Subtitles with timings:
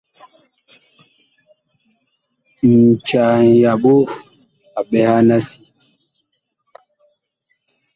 [2.79, 3.93] Ncaa ŋyaɓo
[4.77, 5.57] a ɓɛhan a si.